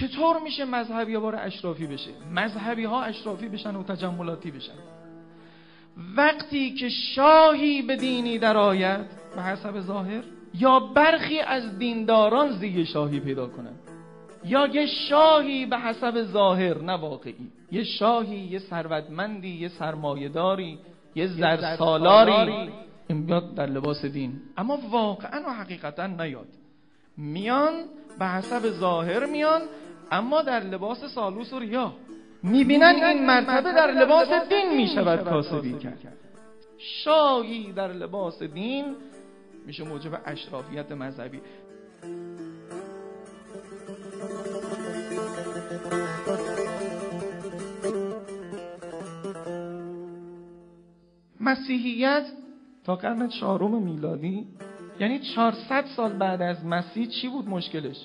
[0.00, 4.72] چطور میشه مذهبی بار اشرافی بشه؟ مذهبی ها اشرافی بشن و تجملاتی بشن.
[6.16, 10.22] وقتی که شاهی به دینی درآید به حسب ظاهر
[10.54, 13.78] یا برخی از دینداران زی شاهی پیدا کنند.
[14.44, 17.34] یا یه شاهی به حسب ظاهر نه واقعی.
[17.72, 20.78] یه شاهی یه ثروتمندی یه سرمایهداری
[21.14, 22.70] یه زرسالاری.
[23.08, 24.40] این بیاد در لباس دین.
[24.56, 26.48] اما واقعا و حقیقتا نیاد.
[27.16, 27.72] میان
[28.18, 29.60] به حسب ظاهر میان
[30.12, 31.92] اما در لباس سالوس و ریا.
[32.42, 36.18] می‌بینن این مرتبه در لباس دین می‌شود کاسبی کرد.
[36.78, 38.96] شاهی در لباس دین
[39.66, 41.40] میشه موجب اشرافیت مذهبی.
[51.40, 52.26] مسیحیت
[52.84, 54.46] تا قرن چهارم میلادی
[55.00, 57.96] یعنی 400 سال بعد از مسیح چی بود مشکلش؟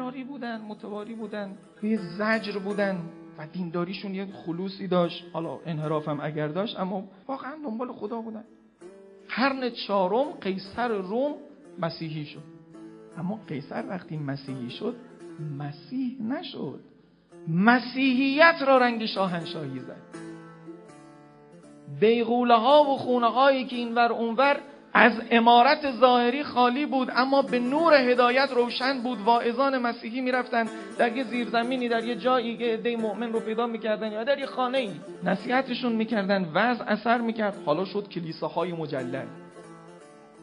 [0.00, 3.00] فراری بودن متواری بودن یه زجر بودن
[3.38, 5.24] و دینداریشون یه خلوصی داشت.
[5.32, 8.44] حالا انحرافم اگر داشت اما واقعا دنبال خدا بودن.
[9.36, 11.34] قرن چهارم قیصر روم
[11.78, 12.42] مسیحی شد.
[13.18, 14.96] اما قیصر وقتی مسیحی شد
[15.58, 16.80] مسیح نشد.
[17.48, 20.02] مسیحیت را رنگ شاهنشاهی زد.
[22.00, 24.60] بیغوله ها و خونه هایی که اینور اونور
[24.94, 29.20] از امارت ظاهری خالی بود اما به نور هدایت روشن بود.
[29.20, 30.66] واعظان مسیحی می‌رفتن
[30.98, 34.46] در یه زیرزمینی در یه جایی که عده مؤمن رو پیدا می‌کردن یا در یه
[34.46, 34.90] خانه ای
[35.24, 37.54] نصیحتشون می‌کردن وضع اثر می‌کرد.
[37.66, 39.26] حالا شد کلیساهای مجلل.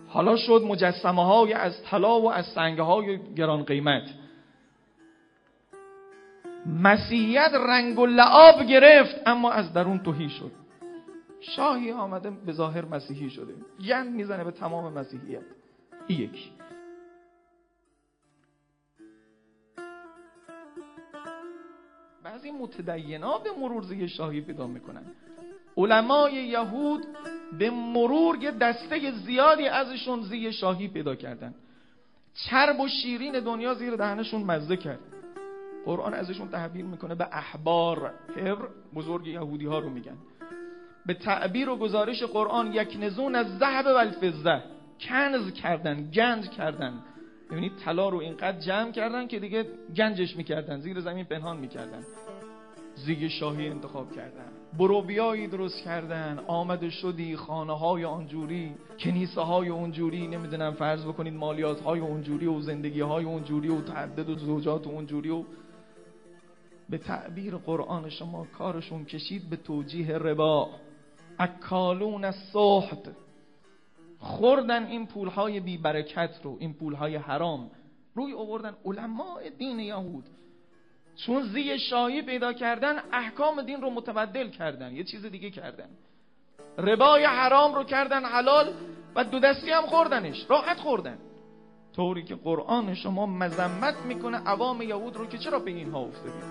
[0.07, 4.03] حالا شد مجسمه های از طلا و از سنگ های گران قیمت.
[6.83, 10.66] مسیحیت رنگ و لعاب گرفت اما از درون توهی شد.
[11.39, 13.53] شاهی آمده به ظاهر مسیحی شده.
[13.87, 15.43] گند می‌زنه به تمام مسیحیت.
[16.09, 16.51] یکی.
[22.23, 25.03] بعضی متدینا به مرور زی شاهی پیدا می‌کنن.
[25.77, 27.05] علمای یهود
[27.59, 31.55] به مرور یه دسته زیادی ازشون زی شاهی پیدا کردن.
[32.33, 34.99] چرب و شیرین دنیا زیر دهنشون مزه کرد.
[35.85, 38.13] قرآن ازشون تحبیر می‌کنه به احبار.
[38.35, 40.17] هبر بزرگ یهودی ها رو میگن.
[41.07, 44.63] به تعبیر و گزارش قرآن یک نزون از ذهب و الفضه.
[44.99, 46.93] کنز کردن گنج کردن.
[47.51, 52.03] ببینید طلا رو اینقدر جمع کردن که دیگه گنجش می‌کردن زیر زمین پنهان می‌کردن.
[52.95, 54.45] زیگ شاهی انتخاب کردن.
[54.79, 56.39] بروبیایی درست کردن.
[56.47, 58.71] آمده شدی خانه های آنجوری.
[58.99, 64.29] کنیسه های اونجوری نمی‌دونم فرض بکنید مالیات های اونجوری و زندگی های اونجوری و تعدد
[64.29, 65.43] و زوجات اونجوری و
[66.89, 70.69] به تعبیر قرآن شما کارشون کشید به توجیه ربا.
[71.39, 73.09] اکالون سحت
[74.19, 77.71] خوردن این پولهای بی برکت رو این پولهای حرام.
[78.15, 80.23] روی آوردن علماء دین یهود.
[81.15, 84.95] چون زی شاهی پیدا کردن احکام دین رو متبدل کردن.
[84.95, 85.89] یه چیز دیگه کردن.
[86.77, 88.73] ربای حرام رو کردن حلال
[89.15, 90.45] و دو دستی هم خوردنش.
[90.49, 91.17] راحت خوردن.
[91.95, 96.43] طوری که قرآن شما مذمت می‌کنه عوام یهود رو که چرا به اینها افتادید؟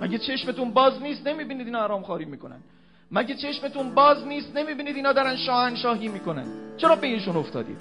[0.00, 2.60] مگه چشمتون باز نیست؟ نمی‌بینید اینا حرام خاری می‌کنن.
[3.10, 6.46] مگه چشمتون باز نیست؟ نمی‌بینید اینا دارن شاهنشاهی می‌کنن.
[6.76, 7.80] چرا به اینشون افتادید؟